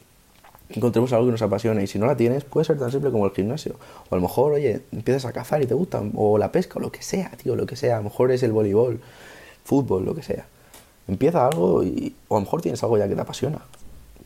encontremos 0.70 1.12
algo 1.14 1.26
que 1.26 1.32
nos 1.32 1.42
apasione 1.42 1.84
y 1.84 1.88
si 1.88 2.00
no 2.00 2.06
la 2.06 2.18
tienes, 2.18 2.44
puede 2.44 2.66
ser 2.66 2.78
tan 2.78 2.92
simple 2.92 3.12
como 3.12 3.26
el 3.26 3.32
gimnasio. 3.34 3.76
O 4.10 4.16
a 4.16 4.18
lo 4.18 4.22
mejor, 4.22 4.54
oye, 4.54 4.82
empiezas 4.92 5.26
a 5.26 5.34
cazar 5.34 5.62
y 5.62 5.66
te 5.66 5.74
gusta, 5.74 6.02
o 6.16 6.38
la 6.38 6.52
pesca, 6.52 6.80
o 6.80 6.82
lo 6.82 6.92
que 6.92 7.02
sea, 7.02 7.32
tío, 7.32 7.56
lo 7.56 7.66
que 7.66 7.76
sea. 7.76 7.96
A 7.96 7.98
lo 7.98 8.06
mejor 8.06 8.32
es 8.32 8.44
el 8.44 8.52
voleibol, 8.52 9.02
fútbol, 9.64 10.06
lo 10.06 10.16
que 10.16 10.24
sea. 10.24 10.46
Empieza 11.08 11.46
algo 11.46 11.84
y, 11.84 12.16
o 12.28 12.36
a 12.36 12.40
lo 12.40 12.46
mejor 12.46 12.62
tienes 12.62 12.84
algo 12.84 12.98
ya 12.98 13.08
que 13.08 13.16
te 13.16 13.22
apasiona 13.22 13.62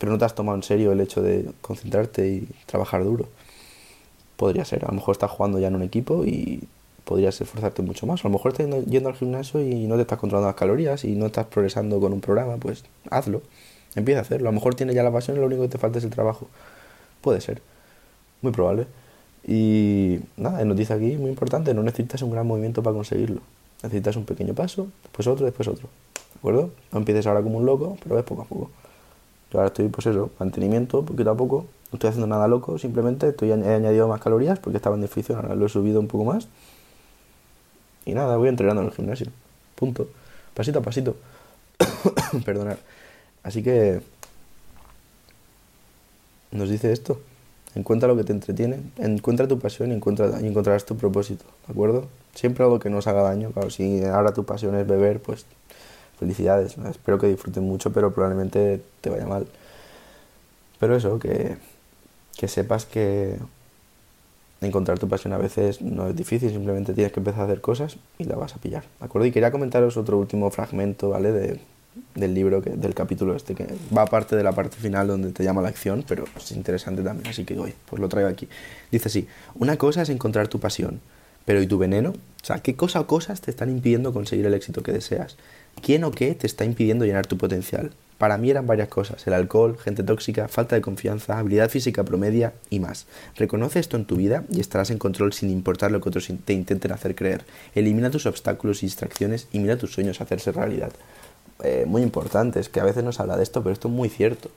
pero 0.02 0.10
no 0.10 0.18
te 0.18 0.24
has 0.24 0.34
tomado 0.34 0.56
en 0.56 0.64
serio 0.64 0.90
el 0.90 1.00
hecho 1.00 1.22
de 1.22 1.48
concentrarte 1.60 2.26
y 2.26 2.48
trabajar 2.66 3.04
duro. 3.04 3.28
Podría 4.36 4.64
ser, 4.64 4.84
a 4.84 4.88
lo 4.88 4.94
mejor 4.94 5.12
estás 5.12 5.30
jugando 5.30 5.60
ya 5.60 5.68
en 5.68 5.76
un 5.76 5.82
equipo 5.82 6.24
y 6.24 6.64
podrías 7.04 7.40
esforzarte 7.40 7.82
mucho 7.82 8.04
más. 8.04 8.24
A 8.24 8.28
lo 8.28 8.32
mejor 8.32 8.50
estás 8.50 8.84
yendo, 8.86 9.08
al 9.08 9.14
gimnasio 9.14 9.60
y 9.60 9.86
no 9.86 9.94
te 9.94 10.00
estás 10.00 10.18
controlando 10.18 10.48
las 10.48 10.56
calorías 10.56 11.04
y 11.04 11.12
no 11.12 11.26
estás 11.26 11.46
progresando 11.46 12.00
con 12.00 12.12
un 12.12 12.20
programa, 12.20 12.56
pues 12.56 12.82
hazlo. 13.10 13.42
Empieza 13.94 14.18
a 14.18 14.22
hacerlo. 14.22 14.48
A 14.48 14.50
lo 14.50 14.56
mejor 14.56 14.74
tienes 14.74 14.96
ya 14.96 15.04
la 15.04 15.12
pasión 15.12 15.36
y 15.36 15.40
lo 15.40 15.46
único 15.46 15.62
que 15.62 15.68
te 15.68 15.78
falta 15.78 15.98
es 15.98 16.04
el 16.04 16.10
trabajo. 16.10 16.48
Puede 17.20 17.40
ser. 17.40 17.62
Muy 18.40 18.50
probable. 18.50 18.88
Y 19.46 20.18
nada, 20.36 20.64
nos 20.64 20.76
dice 20.76 20.94
aquí, 20.94 21.16
muy 21.16 21.30
importante, 21.30 21.74
no 21.74 21.84
necesitas 21.84 22.22
un 22.22 22.32
gran 22.32 22.44
movimiento 22.44 22.82
para 22.82 22.94
conseguirlo. 22.94 23.40
Necesitas 23.84 24.16
un 24.16 24.24
pequeño 24.24 24.52
paso, 24.52 24.88
después 25.04 25.28
otro, 25.28 25.46
después 25.46 25.68
otro. 25.68 25.88
¿De 26.34 26.38
acuerdo? 26.38 26.70
No 26.92 26.98
empieces 26.98 27.26
ahora 27.26 27.42
como 27.42 27.58
un 27.58 27.66
loco, 27.66 27.96
pero 28.02 28.16
ves 28.16 28.24
poco 28.24 28.42
a 28.42 28.44
poco. 28.44 28.70
Yo 29.50 29.58
ahora 29.58 29.68
estoy, 29.68 29.88
pues 29.88 30.06
eso, 30.06 30.30
mantenimiento, 30.38 31.04
poquito 31.04 31.30
a 31.30 31.36
poco. 31.36 31.66
No 31.90 31.96
estoy 31.96 32.08
haciendo 32.08 32.26
nada 32.26 32.48
loco, 32.48 32.78
simplemente 32.78 33.28
estoy, 33.28 33.50
he 33.50 33.52
añadido 33.52 34.08
más 34.08 34.20
calorías 34.20 34.58
porque 34.58 34.78
estaba 34.78 34.96
en 34.96 35.02
definición, 35.02 35.38
ahora 35.38 35.54
lo 35.54 35.66
he 35.66 35.68
subido 35.68 36.00
un 36.00 36.08
poco 36.08 36.24
más. 36.24 36.48
Y 38.06 38.14
nada, 38.14 38.36
voy 38.36 38.48
entrenando 38.48 38.82
en 38.82 38.88
el 38.88 38.94
gimnasio. 38.94 39.26
Punto. 39.74 40.08
Pasito 40.54 40.78
a 40.78 40.82
pasito. 40.82 41.16
Perdonad. 42.44 42.78
Así 43.42 43.62
que 43.62 44.00
nos 46.50 46.68
dice 46.68 46.92
esto. 46.92 47.20
Encuentra 47.74 48.06
lo 48.06 48.16
que 48.16 48.24
te 48.24 48.32
entretiene, 48.32 48.80
encuentra 48.98 49.48
tu 49.48 49.58
pasión 49.58 49.92
y, 49.92 49.94
encuentra, 49.94 50.40
y 50.42 50.46
encontrarás 50.46 50.84
tu 50.84 50.94
propósito, 50.94 51.46
¿de 51.66 51.72
acuerdo? 51.72 52.06
Siempre 52.34 52.64
algo 52.64 52.78
que 52.78 52.90
no 52.90 52.98
os 52.98 53.06
haga 53.06 53.22
daño. 53.22 53.50
Claro, 53.52 53.70
si 53.70 54.04
ahora 54.04 54.34
tu 54.34 54.44
pasión 54.44 54.76
es 54.76 54.86
beber, 54.86 55.22
pues 55.22 55.46
felicidades, 56.22 56.76
espero 56.78 57.18
que 57.18 57.26
disfruten 57.26 57.64
mucho, 57.64 57.92
pero 57.92 58.14
probablemente 58.14 58.80
te 59.00 59.10
vaya 59.10 59.26
mal. 59.26 59.46
Pero 60.78 60.96
eso, 60.96 61.18
que, 61.18 61.56
que 62.38 62.46
sepas 62.46 62.86
que 62.86 63.36
encontrar 64.60 65.00
tu 65.00 65.08
pasión 65.08 65.32
a 65.32 65.38
veces 65.38 65.82
no 65.82 66.06
es 66.06 66.14
difícil, 66.14 66.50
simplemente 66.50 66.94
tienes 66.94 67.12
que 67.12 67.18
empezar 67.18 67.40
a 67.40 67.44
hacer 67.46 67.60
cosas 67.60 67.96
y 68.18 68.24
la 68.24 68.36
vas 68.36 68.54
a 68.54 68.58
pillar, 68.58 68.84
¿de 69.00 69.04
acuerdo? 69.04 69.26
Y 69.26 69.32
quería 69.32 69.50
comentaros 69.50 69.96
otro 69.96 70.16
último 70.16 70.48
fragmento, 70.50 71.10
¿vale? 71.10 71.32
De, 71.32 71.60
del 72.14 72.34
libro, 72.34 72.60
del 72.60 72.94
capítulo 72.94 73.34
este, 73.34 73.56
que 73.56 73.66
va 73.96 74.02
aparte 74.02 74.36
de 74.36 74.44
la 74.44 74.52
parte 74.52 74.76
final 74.76 75.08
donde 75.08 75.32
te 75.32 75.42
llama 75.42 75.60
la 75.60 75.68
acción, 75.68 76.04
pero 76.06 76.24
es 76.36 76.52
interesante 76.52 77.02
también, 77.02 77.28
así 77.28 77.44
que 77.44 77.58
hoy 77.58 77.74
pues 77.90 78.00
lo 78.00 78.08
traigo 78.08 78.30
aquí. 78.30 78.48
Dice 78.92 79.08
así, 79.08 79.26
una 79.56 79.76
cosa 79.76 80.02
es 80.02 80.08
encontrar 80.08 80.46
tu 80.46 80.60
pasión, 80.60 81.00
pero 81.44 81.60
¿y 81.60 81.66
tu 81.66 81.78
veneno? 81.78 82.10
O 82.10 82.44
sea, 82.44 82.60
¿qué 82.60 82.76
cosa 82.76 83.00
o 83.00 83.06
cosas 83.06 83.40
te 83.40 83.50
están 83.50 83.68
impidiendo 83.68 84.12
conseguir 84.12 84.46
el 84.46 84.54
éxito 84.54 84.82
que 84.82 84.92
deseas? 84.92 85.36
¿Quién 85.80 86.04
o 86.04 86.10
qué 86.10 86.34
te 86.34 86.46
está 86.46 86.64
impidiendo 86.64 87.04
llenar 87.04 87.26
tu 87.26 87.38
potencial? 87.38 87.92
Para 88.18 88.38
mí 88.38 88.50
eran 88.50 88.68
varias 88.68 88.86
cosas, 88.86 89.26
el 89.26 89.32
alcohol, 89.32 89.76
gente 89.78 90.04
tóxica, 90.04 90.46
falta 90.46 90.76
de 90.76 90.80
confianza, 90.80 91.40
habilidad 91.40 91.68
física 91.68 92.04
promedia 92.04 92.52
y 92.70 92.78
más. 92.78 93.06
Reconoce 93.34 93.80
esto 93.80 93.96
en 93.96 94.04
tu 94.04 94.14
vida 94.14 94.44
y 94.48 94.60
estarás 94.60 94.90
en 94.90 94.98
control 94.98 95.32
sin 95.32 95.50
importar 95.50 95.90
lo 95.90 96.00
que 96.00 96.08
otros 96.08 96.28
te 96.44 96.52
intenten 96.52 96.92
hacer 96.92 97.16
creer. 97.16 97.44
Elimina 97.74 98.10
tus 98.10 98.26
obstáculos 98.26 98.84
y 98.84 98.86
distracciones 98.86 99.48
y 99.50 99.58
mira 99.58 99.76
tus 99.76 99.92
sueños 99.92 100.20
hacerse 100.20 100.52
realidad. 100.52 100.92
Eh, 101.64 101.84
muy 101.86 102.02
importante, 102.02 102.60
es 102.60 102.68
que 102.68 102.78
a 102.78 102.84
veces 102.84 103.02
no 103.02 103.10
se 103.10 103.22
habla 103.22 103.36
de 103.36 103.42
esto, 103.42 103.60
pero 103.62 103.72
esto 103.72 103.88
es 103.88 103.94
muy 103.94 104.08
cierto. 104.08 104.50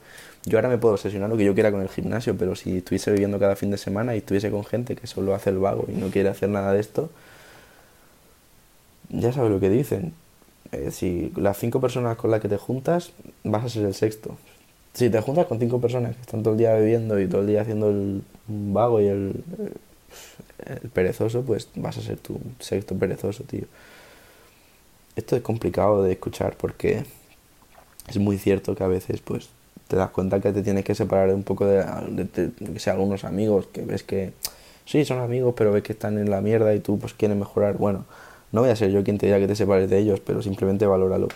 Yo 0.46 0.60
ahora 0.60 0.70
me 0.70 0.78
puedo 0.78 0.94
obsesionar 0.94 1.30
lo 1.30 1.38
que 1.38 1.46
yo 1.46 1.56
quiera 1.56 1.72
con 1.72 1.82
el 1.82 1.90
gimnasio, 1.90 2.38
pero 2.38 2.56
si 2.56 2.78
estuviese 2.78 3.12
viviendo 3.12 3.40
cada 3.40 3.56
fin 3.56 3.72
de 3.72 3.78
semana 3.78 4.14
y 4.14 4.20
estuviese 4.20 4.52
con 4.52 4.64
gente 4.64 4.96
que 4.96 5.08
solo 5.08 5.34
hace 5.34 5.50
el 5.50 5.58
vago 5.58 5.86
y 5.88 5.94
no 5.94 6.10
quiere 6.10 6.30
hacer 6.30 6.50
nada 6.50 6.72
de 6.72 6.80
esto, 6.80 7.10
ya 9.10 9.34
sabes 9.34 9.52
lo 9.52 9.60
que 9.60 9.72
dicen. 9.72 10.14
Eh, 10.76 10.92
si 10.92 11.32
las 11.36 11.58
cinco 11.58 11.80
personas 11.80 12.18
con 12.18 12.32
las 12.32 12.42
que 12.42 12.50
te 12.50 12.58
juntas, 12.58 13.12
vas 13.44 13.64
a 13.64 13.70
ser 13.70 13.86
el 13.86 13.94
sexto. 13.94 14.38
si 14.94 15.10
te 15.10 15.22
juntas 15.22 15.46
con 15.46 15.60
cinco 15.60 15.80
personas 15.80 16.16
que 16.16 16.22
están 16.22 16.44
todo 16.44 16.54
el 16.54 16.60
día 16.60 16.74
bebiendo 16.74 17.20
y 17.20 17.28
todo 17.28 17.42
el 17.42 17.48
día 17.48 17.62
haciendo 17.62 17.90
el 17.90 18.24
vago 18.48 19.02
y 19.02 19.08
el, 19.08 19.44
el 20.66 20.90
perezoso, 20.90 21.44
pues 21.44 21.70
vas 21.76 21.98
a 21.98 22.02
ser 22.02 22.18
tu 22.18 22.40
sexto 22.60 22.96
perezoso, 22.96 23.44
tío. 23.44 23.66
Esto 25.16 25.36
es 25.36 25.42
complicado 25.42 26.04
de 26.04 26.14
escuchar 26.14 26.58
porque 26.58 27.06
es 28.08 28.18
muy 28.18 28.38
cierto 28.38 28.76
que 28.76 28.84
a 28.84 28.88
veces, 28.88 29.22
pues, 29.22 29.50
te 29.88 29.96
das 29.96 30.10
cuenta 30.10 30.40
que 30.42 30.52
te 30.52 30.62
tienes 30.64 30.84
que 30.84 30.96
separar 30.96 31.34
un 31.34 31.44
poco 31.44 31.66
de, 31.66 31.86
de, 32.10 32.52
que 32.52 32.80
sea 32.80 32.94
algunos 32.94 33.24
amigos, 33.24 33.68
que 33.68 33.82
ves 33.82 34.04
que 34.04 34.34
sí, 34.86 35.06
son 35.06 35.20
amigos, 35.20 35.54
pero 35.58 35.72
ves 35.72 35.84
que 35.84 35.94
están 35.94 36.18
en 36.18 36.30
la 36.30 36.42
mierda 36.42 36.74
y 36.74 36.80
tú, 36.80 37.00
pues, 37.00 37.14
quieres 37.14 37.38
mejorar. 37.38 37.78
Bueno, 37.78 38.06
no 38.56 38.62
voy 38.62 38.70
a 38.70 38.76
ser 38.76 38.90
yo 38.90 39.04
quien 39.04 39.18
te 39.18 39.26
diga 39.26 39.38
que 39.38 39.48
te 39.48 39.56
separes 39.56 39.90
de 39.90 40.00
ellos, 40.00 40.22
pero 40.22 40.42
simplemente 40.42 40.88
valóralo. 40.88 41.28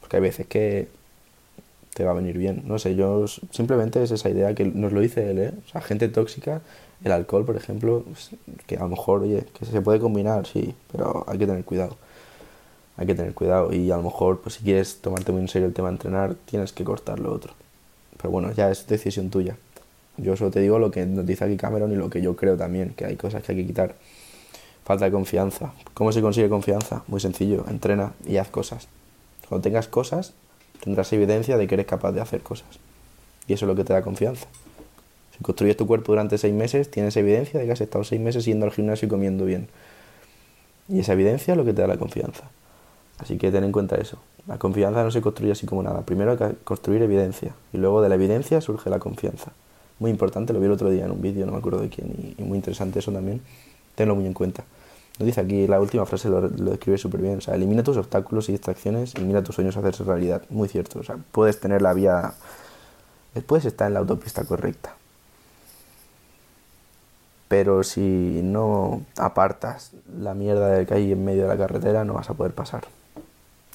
Porque 0.00 0.16
hay 0.18 0.22
veces 0.22 0.46
que 0.46 0.86
te 1.94 2.04
va 2.04 2.10
a 2.10 2.14
venir 2.14 2.36
bien. 2.36 2.62
No 2.66 2.78
sé, 2.78 2.94
yo 2.94 3.26
simplemente 3.26 4.02
es 4.02 4.10
esa 4.10 4.28
idea 4.28 4.54
que 4.54 4.66
nos 4.66 4.92
lo 4.92 5.00
dice 5.00 5.30
él, 5.30 5.38
¿eh? 5.38 5.52
O 5.66 5.70
sea, 5.70 5.80
gente 5.80 6.08
tóxica, 6.08 6.60
el 7.04 7.12
alcohol, 7.12 7.46
por 7.46 7.56
ejemplo, 7.56 8.04
pues, 8.04 8.30
que 8.66 8.76
a 8.76 8.80
lo 8.80 8.88
mejor, 8.88 9.22
oye, 9.22 9.44
que 9.58 9.64
se 9.64 9.80
puede 9.80 9.98
combinar, 9.98 10.46
sí, 10.46 10.74
pero 10.92 11.24
hay 11.26 11.38
que 11.38 11.46
tener 11.46 11.64
cuidado. 11.64 11.96
Hay 12.98 13.06
que 13.06 13.14
tener 13.14 13.32
cuidado 13.32 13.72
y 13.72 13.90
a 13.90 13.96
lo 13.96 14.02
mejor, 14.02 14.42
pues 14.42 14.56
si 14.56 14.64
quieres 14.64 15.00
tomarte 15.00 15.32
muy 15.32 15.40
en 15.40 15.48
serio 15.48 15.66
el 15.66 15.74
tema 15.74 15.88
de 15.88 15.94
entrenar, 15.94 16.34
tienes 16.44 16.72
que 16.72 16.84
cortar 16.84 17.18
lo 17.18 17.32
otro. 17.32 17.54
Pero 18.18 18.30
bueno, 18.30 18.52
ya 18.52 18.70
es 18.70 18.86
decisión 18.86 19.30
tuya. 19.30 19.56
Yo 20.18 20.36
solo 20.36 20.50
te 20.50 20.60
digo 20.60 20.78
lo 20.78 20.90
que 20.90 21.06
nos 21.06 21.24
dice 21.24 21.46
aquí 21.46 21.56
Cameron 21.56 21.90
y 21.92 21.96
lo 21.96 22.10
que 22.10 22.20
yo 22.20 22.36
creo 22.36 22.58
también, 22.58 22.90
que 22.94 23.06
hay 23.06 23.16
cosas 23.16 23.42
que 23.42 23.52
hay 23.52 23.58
que 23.58 23.66
quitar. 23.66 23.94
Falta 24.84 25.04
de 25.04 25.12
confianza. 25.12 25.72
¿Cómo 25.94 26.12
se 26.12 26.20
consigue 26.20 26.48
confianza? 26.48 27.02
Muy 27.06 27.20
sencillo, 27.20 27.64
entrena 27.68 28.12
y 28.26 28.36
haz 28.36 28.48
cosas. 28.48 28.88
Cuando 29.48 29.62
tengas 29.62 29.86
cosas, 29.88 30.34
tendrás 30.82 31.12
evidencia 31.12 31.56
de 31.56 31.66
que 31.66 31.74
eres 31.74 31.86
capaz 31.86 32.12
de 32.12 32.20
hacer 32.20 32.42
cosas. 32.42 32.68
Y 33.46 33.52
eso 33.52 33.66
es 33.66 33.68
lo 33.68 33.76
que 33.76 33.84
te 33.84 33.92
da 33.92 34.02
confianza. 34.02 34.46
Si 35.36 35.42
construyes 35.42 35.76
tu 35.76 35.86
cuerpo 35.86 36.12
durante 36.12 36.38
seis 36.38 36.54
meses, 36.54 36.90
tienes 36.90 37.16
evidencia 37.16 37.60
de 37.60 37.66
que 37.66 37.72
has 37.72 37.80
estado 37.80 38.04
seis 38.04 38.20
meses 38.20 38.44
yendo 38.44 38.66
al 38.66 38.72
gimnasio 38.72 39.06
y 39.06 39.08
comiendo 39.08 39.44
bien. 39.44 39.68
Y 40.88 41.00
esa 41.00 41.12
evidencia 41.12 41.52
es 41.52 41.58
lo 41.58 41.64
que 41.64 41.72
te 41.72 41.82
da 41.82 41.88
la 41.88 41.96
confianza. 41.96 42.50
Así 43.18 43.38
que 43.38 43.50
ten 43.50 43.62
en 43.64 43.72
cuenta 43.72 43.96
eso. 43.96 44.18
La 44.46 44.58
confianza 44.58 45.04
no 45.04 45.10
se 45.10 45.20
construye 45.20 45.52
así 45.52 45.66
como 45.66 45.82
nada. 45.82 46.02
Primero 46.02 46.32
hay 46.32 46.38
que 46.38 46.54
construir 46.64 47.02
evidencia. 47.02 47.54
Y 47.72 47.78
luego 47.78 48.02
de 48.02 48.08
la 48.08 48.16
evidencia 48.16 48.60
surge 48.60 48.90
la 48.90 48.98
confianza. 48.98 49.52
Muy 50.00 50.10
importante, 50.10 50.52
lo 50.52 50.58
vi 50.58 50.66
el 50.66 50.72
otro 50.72 50.90
día 50.90 51.04
en 51.04 51.12
un 51.12 51.22
vídeo, 51.22 51.46
no 51.46 51.52
me 51.52 51.58
acuerdo 51.58 51.80
de 51.80 51.88
quién, 51.88 52.34
y, 52.36 52.42
muy 52.42 52.56
interesante 52.56 52.98
eso 52.98 53.12
también. 53.12 53.40
Tenlo 53.94 54.14
muy 54.14 54.26
en 54.26 54.34
cuenta. 54.34 54.64
Lo 55.18 55.26
dice 55.26 55.40
aquí, 55.40 55.66
la 55.66 55.80
última 55.80 56.06
frase 56.06 56.28
lo, 56.28 56.40
lo 56.40 56.70
describe 56.70 56.98
súper 56.98 57.20
bien. 57.20 57.38
O 57.38 57.40
sea, 57.40 57.54
elimina 57.54 57.82
tus 57.82 57.96
obstáculos 57.96 58.48
y 58.48 58.52
distracciones 58.52 59.14
y 59.16 59.20
mira 59.20 59.42
tus 59.42 59.54
sueños 59.54 59.76
a 59.76 59.80
hacerse 59.80 60.04
realidad. 60.04 60.42
Muy 60.50 60.68
cierto. 60.68 61.00
O 61.00 61.02
sea, 61.02 61.16
puedes 61.32 61.60
tener 61.60 61.82
la 61.82 61.92
vía. 61.92 62.34
Puedes 63.46 63.64
estar 63.64 63.86
en 63.88 63.94
la 63.94 64.00
autopista 64.00 64.44
correcta. 64.44 64.96
Pero 67.48 67.82
si 67.82 68.40
no 68.42 69.02
apartas 69.18 69.92
la 70.18 70.32
mierda 70.32 70.68
de 70.68 70.86
que 70.86 70.94
hay 70.94 71.12
en 71.12 71.24
medio 71.24 71.42
de 71.42 71.48
la 71.48 71.58
carretera, 71.58 72.04
no 72.04 72.14
vas 72.14 72.30
a 72.30 72.34
poder 72.34 72.54
pasar. 72.54 72.84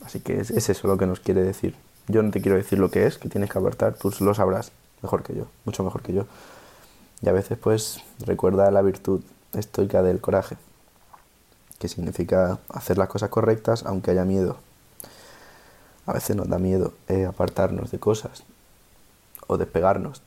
Así 0.04 0.20
que 0.20 0.40
es, 0.40 0.50
es 0.50 0.70
eso 0.70 0.88
lo 0.88 0.98
que 0.98 1.06
nos 1.06 1.20
quiere 1.20 1.44
decir. 1.44 1.76
Yo 2.08 2.24
no 2.24 2.32
te 2.32 2.42
quiero 2.42 2.58
decir 2.58 2.80
lo 2.80 2.90
que 2.90 3.06
es, 3.06 3.18
que 3.18 3.30
tienes 3.30 3.52
que 3.52 3.60
apartar, 3.60 3.94
tú 3.94 4.12
lo 4.22 4.34
sabrás 4.34 4.72
mejor 5.02 5.24
que 5.24 5.36
yo, 5.36 5.46
mucho 5.66 5.84
mejor 5.84 6.02
que 6.02 6.14
yo. 6.14 6.26
Y 7.22 7.30
a 7.30 7.34
veces, 7.34 7.58
pues, 7.58 8.02
recuerda 8.26 8.72
la 8.72 8.82
virtud 8.82 9.22
estoica 9.60 10.04
del 10.04 10.22
coraje 10.22 10.58
que 11.80 11.88
significa 11.88 12.60
hacer 12.70 12.98
las 12.98 13.08
cosas 13.08 13.30
correctas 13.30 13.84
aunque 13.86 14.12
haya 14.12 14.26
miedo. 14.26 14.58
A 16.06 16.14
veces 16.14 16.36
nos 16.36 16.48
da 16.48 16.58
miedo 16.58 16.94
eh, 17.08 17.26
apartarnos 17.26 17.92
de 17.92 18.00
cosas 18.00 18.44
o 19.48 19.58
despegarnos. 19.58 20.22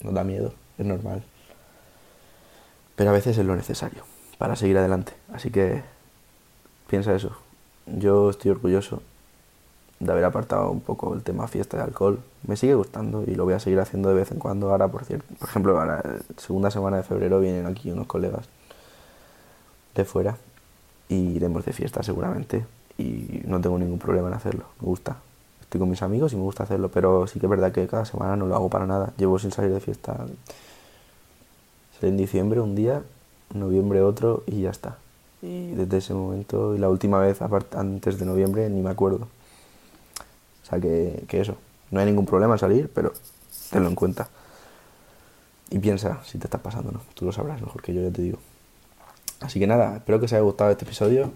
Nos 0.00 0.14
da 0.14 0.24
miedo, 0.24 0.52
es 0.78 0.86
normal. 0.86 1.24
Pero 2.94 3.10
a 3.10 3.12
veces 3.12 3.36
es 3.36 3.44
lo 3.44 3.56
necesario 3.56 4.04
para 4.38 4.56
seguir 4.56 4.78
adelante. 4.78 5.12
Así 5.32 5.50
que 5.50 5.82
piensa 6.88 7.14
eso. 7.14 7.36
Yo 7.86 8.30
estoy 8.30 8.52
orgulloso 8.52 9.02
de 9.98 10.12
haber 10.12 10.24
apartado 10.24 10.70
un 10.70 10.80
poco 10.80 11.14
el 11.14 11.22
tema 11.22 11.48
fiesta 11.48 11.76
de 11.76 11.82
alcohol. 11.82 12.20
Me 12.46 12.56
sigue 12.56 12.74
gustando 12.74 13.24
y 13.26 13.34
lo 13.34 13.44
voy 13.44 13.54
a 13.54 13.60
seguir 13.60 13.80
haciendo 13.80 14.08
de 14.10 14.14
vez 14.14 14.30
en 14.30 14.38
cuando. 14.38 14.70
Ahora, 14.70 14.88
por 14.88 15.04
cierto, 15.04 15.26
por 15.38 15.48
ejemplo, 15.48 15.84
la 15.84 16.02
segunda 16.36 16.70
semana 16.70 16.98
de 16.98 17.02
febrero 17.02 17.40
vienen 17.40 17.66
aquí 17.66 17.90
unos 17.90 18.06
colegas 18.06 18.48
de 20.02 20.04
fuera 20.04 20.36
y 21.08 21.14
iremos 21.14 21.64
de 21.64 21.72
fiesta 21.72 22.02
seguramente 22.02 22.64
y 22.98 23.42
no 23.44 23.60
tengo 23.60 23.78
ningún 23.78 23.98
problema 23.98 24.28
en 24.28 24.34
hacerlo, 24.34 24.64
me 24.80 24.86
gusta. 24.86 25.16
Estoy 25.60 25.80
con 25.80 25.90
mis 25.90 26.02
amigos 26.02 26.32
y 26.32 26.36
me 26.36 26.42
gusta 26.42 26.62
hacerlo, 26.62 26.90
pero 26.90 27.26
sí 27.26 27.40
que 27.40 27.46
es 27.46 27.50
verdad 27.50 27.72
que 27.72 27.86
cada 27.86 28.04
semana 28.04 28.36
no 28.36 28.46
lo 28.46 28.54
hago 28.54 28.70
para 28.70 28.86
nada. 28.86 29.12
Llevo 29.16 29.38
sin 29.38 29.50
salir 29.50 29.72
de 29.72 29.80
fiesta. 29.80 30.16
en 32.02 32.16
diciembre 32.16 32.60
un 32.60 32.74
día, 32.76 33.02
noviembre 33.52 34.00
otro 34.00 34.44
y 34.46 34.62
ya 34.62 34.70
está. 34.70 34.98
Y 35.42 35.72
desde 35.72 35.98
ese 35.98 36.14
momento, 36.14 36.74
y 36.74 36.78
la 36.78 36.88
última 36.88 37.18
vez 37.18 37.40
antes 37.42 38.18
de 38.18 38.26
noviembre, 38.26 38.70
ni 38.70 38.80
me 38.80 38.90
acuerdo. 38.90 39.28
O 40.62 40.66
sea 40.68 40.80
que, 40.80 41.24
que 41.28 41.40
eso, 41.40 41.56
no 41.90 42.00
hay 42.00 42.06
ningún 42.06 42.26
problema 42.26 42.54
en 42.54 42.58
salir, 42.58 42.90
pero 42.92 43.12
tenlo 43.70 43.88
en 43.88 43.94
cuenta. 43.94 44.28
Y 45.70 45.78
piensa 45.78 46.20
si 46.24 46.38
te 46.38 46.46
está 46.46 46.58
pasando, 46.58 46.92
¿no? 46.92 47.00
Tú 47.14 47.24
lo 47.24 47.32
sabrás 47.32 47.60
mejor 47.60 47.82
que 47.82 47.92
yo, 47.92 48.02
ya 48.02 48.10
te 48.10 48.22
digo. 48.22 48.38
Así 49.40 49.58
que 49.60 49.66
nada, 49.66 49.96
espero 49.96 50.18
que 50.18 50.26
os 50.26 50.32
haya 50.32 50.42
gustado 50.42 50.70
este 50.70 50.84
episodio. 50.84 51.30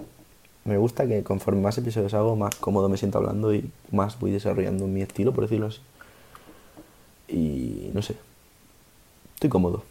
Me 0.64 0.76
gusta 0.78 1.06
que 1.06 1.22
conforme 1.22 1.60
más 1.60 1.78
episodios 1.78 2.14
hago, 2.14 2.36
más 2.36 2.54
cómodo 2.56 2.88
me 2.88 2.96
siento 2.96 3.18
hablando 3.18 3.54
y 3.54 3.70
más 3.90 4.18
voy 4.18 4.30
desarrollando 4.30 4.86
mi 4.86 5.02
estilo, 5.02 5.32
por 5.32 5.44
decirlo 5.44 5.66
así. 5.66 5.80
Y 7.28 7.90
no 7.94 8.02
sé, 8.02 8.16
estoy 9.34 9.50
cómodo. 9.50 9.84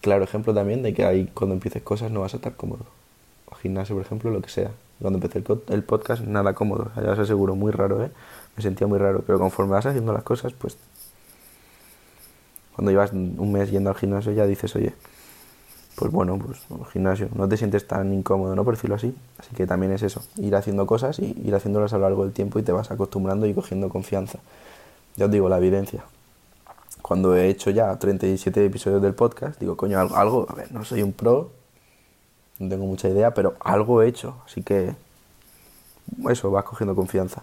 Claro 0.00 0.24
ejemplo 0.24 0.52
también 0.52 0.82
de 0.82 0.94
que 0.94 1.04
ahí 1.04 1.30
cuando 1.32 1.54
empieces 1.54 1.82
cosas 1.82 2.10
no 2.10 2.20
vas 2.20 2.34
a 2.34 2.36
estar 2.36 2.56
cómodo. 2.56 2.86
O 3.46 3.54
gimnasio, 3.54 3.94
por 3.94 4.04
ejemplo, 4.04 4.30
lo 4.30 4.42
que 4.42 4.50
sea. 4.50 4.72
Cuando 5.00 5.18
empecé 5.18 5.42
el 5.68 5.82
podcast, 5.84 6.22
nada 6.22 6.54
cómodo. 6.54 6.90
ya 6.96 7.12
os 7.12 7.18
aseguro, 7.18 7.54
muy 7.54 7.72
raro, 7.72 8.04
¿eh? 8.04 8.10
Me 8.56 8.62
sentía 8.62 8.86
muy 8.86 8.98
raro. 8.98 9.22
Pero 9.26 9.38
conforme 9.38 9.72
vas 9.72 9.86
haciendo 9.86 10.12
las 10.12 10.22
cosas, 10.22 10.52
pues... 10.52 10.76
Cuando 12.74 12.90
llevas 12.90 13.12
un 13.12 13.52
mes 13.52 13.70
yendo 13.70 13.90
al 13.90 13.96
gimnasio 13.96 14.32
ya 14.32 14.46
dices, 14.46 14.74
oye, 14.76 14.94
pues 15.96 16.10
bueno, 16.10 16.38
pues 16.38 16.58
gimnasio, 16.92 17.28
no 17.34 17.48
te 17.48 17.56
sientes 17.56 17.86
tan 17.86 18.12
incómodo, 18.12 18.54
¿no? 18.54 18.64
Por 18.64 18.74
decirlo 18.74 18.96
así. 18.96 19.14
Así 19.38 19.54
que 19.54 19.66
también 19.66 19.92
es 19.92 20.02
eso, 20.02 20.22
ir 20.36 20.54
haciendo 20.56 20.86
cosas 20.86 21.18
y 21.18 21.36
ir 21.44 21.54
haciéndolas 21.54 21.92
a 21.92 21.98
lo 21.98 22.04
largo 22.04 22.24
del 22.24 22.32
tiempo 22.32 22.58
y 22.58 22.62
te 22.62 22.72
vas 22.72 22.90
acostumbrando 22.90 23.46
y 23.46 23.54
cogiendo 23.54 23.88
confianza. 23.88 24.38
Ya 25.16 25.26
os 25.26 25.30
digo, 25.30 25.48
la 25.48 25.58
evidencia. 25.58 26.04
Cuando 27.02 27.36
he 27.36 27.48
hecho 27.48 27.70
ya 27.70 27.94
37 27.96 28.64
episodios 28.64 29.02
del 29.02 29.14
podcast, 29.14 29.58
digo, 29.60 29.76
coño, 29.76 29.98
algo, 29.98 30.16
algo 30.16 30.46
a 30.48 30.54
ver, 30.54 30.72
no 30.72 30.84
soy 30.84 31.02
un 31.02 31.12
pro, 31.12 31.50
no 32.58 32.68
tengo 32.68 32.86
mucha 32.86 33.08
idea, 33.08 33.34
pero 33.34 33.54
algo 33.60 34.02
he 34.02 34.08
hecho. 34.08 34.36
Así 34.46 34.62
que 34.62 34.94
eso, 36.30 36.50
vas 36.50 36.64
cogiendo 36.64 36.94
confianza. 36.94 37.42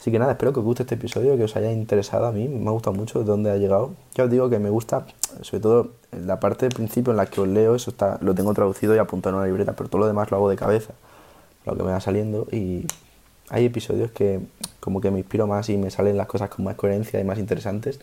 Así 0.00 0.10
que 0.10 0.18
nada, 0.18 0.32
espero 0.32 0.54
que 0.54 0.60
os 0.60 0.64
guste 0.64 0.84
este 0.84 0.94
episodio, 0.94 1.36
que 1.36 1.44
os 1.44 1.54
haya 1.56 1.70
interesado 1.70 2.24
a 2.24 2.32
mí, 2.32 2.48
me 2.48 2.66
ha 2.68 2.70
gustado 2.70 2.96
mucho 2.96 3.18
de 3.18 3.26
dónde 3.26 3.50
ha 3.50 3.56
llegado. 3.56 3.90
Ya 4.14 4.24
os 4.24 4.30
digo 4.30 4.48
que 4.48 4.58
me 4.58 4.70
gusta, 4.70 5.04
sobre 5.42 5.60
todo 5.60 5.90
la 6.10 6.40
parte 6.40 6.64
del 6.64 6.74
principio 6.74 7.10
en 7.10 7.18
la 7.18 7.26
que 7.26 7.42
os 7.42 7.46
leo, 7.46 7.74
eso 7.74 7.90
está, 7.90 8.16
lo 8.22 8.34
tengo 8.34 8.54
traducido 8.54 8.94
y 8.96 8.98
apuntado 8.98 9.36
en 9.36 9.40
una 9.40 9.46
libreta, 9.46 9.74
pero 9.74 9.90
todo 9.90 10.00
lo 10.00 10.06
demás 10.06 10.30
lo 10.30 10.38
hago 10.38 10.48
de 10.48 10.56
cabeza, 10.56 10.94
lo 11.66 11.76
que 11.76 11.82
me 11.82 11.92
va 11.92 12.00
saliendo 12.00 12.48
y 12.50 12.86
hay 13.50 13.66
episodios 13.66 14.10
que 14.10 14.40
como 14.80 15.02
que 15.02 15.10
me 15.10 15.18
inspiro 15.18 15.46
más 15.46 15.68
y 15.68 15.76
me 15.76 15.90
salen 15.90 16.16
las 16.16 16.28
cosas 16.28 16.48
con 16.48 16.64
más 16.64 16.76
coherencia 16.76 17.20
y 17.20 17.24
más 17.24 17.38
interesantes. 17.38 18.00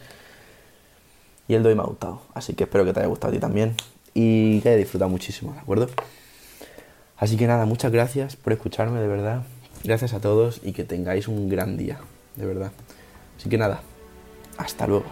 Y 1.48 1.56
el 1.56 1.64
de 1.64 1.70
hoy 1.70 1.76
me 1.76 1.82
ha 1.82 1.86
gustado, 1.86 2.22
así 2.36 2.54
que 2.54 2.66
espero 2.66 2.86
que 2.86 2.94
te 2.94 3.00
haya 3.00 3.10
gustado 3.10 3.32
a 3.32 3.34
ti 3.34 3.40
también 3.40 3.74
y 4.14 4.62
que 4.62 4.70
hayas 4.70 4.82
disfrutado 4.82 5.10
muchísimo, 5.10 5.54
¿de 5.54 5.62
acuerdo? 5.62 5.88
Así 7.18 7.38
que 7.38 7.48
nada, 7.48 7.66
muchas 7.66 7.92
gracias 7.92 8.36
por 8.36 8.54
escucharme, 8.54 9.00
de 9.00 9.08
verdad. 9.08 9.42
Gracias 9.84 10.14
a 10.14 10.20
todos 10.20 10.62
y 10.64 10.74
que 10.74 10.84
tengáis 10.84 11.28
un 11.28 11.50
gran 11.50 11.78
día, 11.78 12.00
de 12.36 12.46
verdad. 12.46 12.72
Así 13.38 13.50
que 13.50 13.58
nada, 13.58 13.82
hasta 14.58 14.88
luego. 14.88 15.06